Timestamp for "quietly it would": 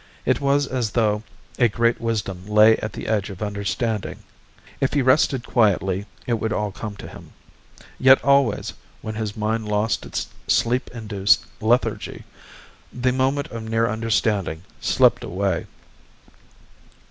5.45-6.51